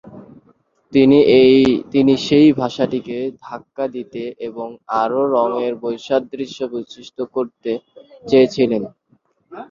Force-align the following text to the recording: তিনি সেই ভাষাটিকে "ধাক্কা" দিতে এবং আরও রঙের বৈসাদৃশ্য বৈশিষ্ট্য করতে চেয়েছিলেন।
তিনি 1.93 2.13
সেই 2.27 2.47
ভাষাটিকে 2.53 3.17
"ধাক্কা" 3.41 3.85
দিতে 3.95 4.23
এবং 4.47 4.67
আরও 5.01 5.21
রঙের 5.35 5.73
বৈসাদৃশ্য 5.83 6.59
বৈশিষ্ট্য 6.73 7.23
করতে 7.35 7.71
চেয়েছিলেন। 8.25 8.83